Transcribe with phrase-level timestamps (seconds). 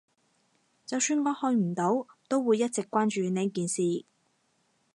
[0.83, 4.03] 就算我去唔到，都會一直關注呢件事